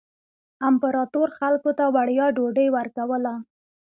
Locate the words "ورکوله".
2.77-3.33